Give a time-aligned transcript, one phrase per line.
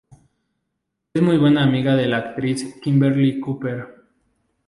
[1.13, 3.87] Es muy buena amiga de la actriz Kimberley Cooper.